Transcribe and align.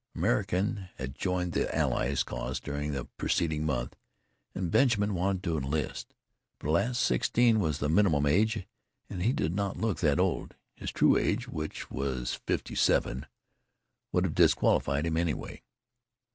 America 0.15 0.89
had 0.95 1.13
joined 1.13 1.51
the 1.53 1.75
Allied 1.75 2.25
cause 2.25 2.59
during 2.59 2.91
the 2.91 3.05
preceding 3.05 3.63
month, 3.63 3.95
and 4.55 4.71
Benjamin 4.71 5.13
wanted 5.13 5.43
to 5.43 5.59
enlist, 5.59 6.15
but, 6.57 6.69
alas, 6.69 6.97
sixteen 6.97 7.59
was 7.59 7.77
the 7.77 7.87
minimum 7.87 8.25
age, 8.25 8.65
and 9.11 9.21
he 9.21 9.31
did 9.31 9.53
not 9.53 9.77
look 9.77 9.99
that 9.99 10.19
old. 10.19 10.55
His 10.73 10.89
true 10.91 11.17
age, 11.17 11.47
which 11.47 11.91
was 11.91 12.33
fifty 12.33 12.73
seven, 12.73 13.27
would 14.11 14.23
have 14.25 14.33
disqualified 14.33 15.05
him, 15.05 15.17
anyway. 15.17 15.61